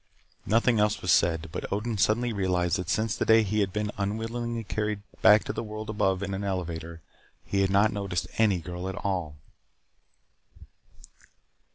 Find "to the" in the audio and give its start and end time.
5.43-5.61